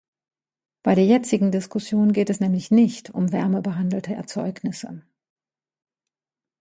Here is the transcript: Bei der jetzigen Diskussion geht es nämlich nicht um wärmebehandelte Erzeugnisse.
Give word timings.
Bei 0.81 0.95
der 0.95 1.05
jetzigen 1.05 1.51
Diskussion 1.51 2.11
geht 2.11 2.31
es 2.31 2.39
nämlich 2.39 2.71
nicht 2.71 3.11
um 3.11 3.31
wärmebehandelte 3.31 4.15
Erzeugnisse. 4.15 5.03